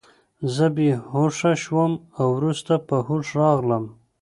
زه 0.53 0.65
بې 0.75 0.89
هوښه 1.11 1.51
شوم 1.63 1.91
او 2.19 2.27
وروسته 2.37 2.73
په 2.87 2.95
هوښ 3.07 3.27
راغلم 3.41 3.85